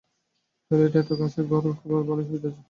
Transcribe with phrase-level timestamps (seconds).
[0.71, 2.59] টয়লেটের এত কাছে ঘর হবার ভালোই সুবিধা আছে।